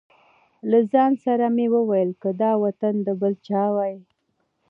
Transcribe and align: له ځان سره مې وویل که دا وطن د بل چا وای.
له 0.69 0.79
ځان 0.91 1.11
سره 1.25 1.45
مې 1.55 1.67
وویل 1.75 2.09
که 2.21 2.29
دا 2.41 2.51
وطن 2.63 2.95
د 3.05 3.07
بل 3.21 3.33
چا 3.47 3.63
وای. 3.75 3.95